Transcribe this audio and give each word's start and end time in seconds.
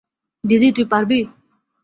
দিদি, 0.43 0.67
তুই 0.75 0.85
পারবি? 0.91 1.19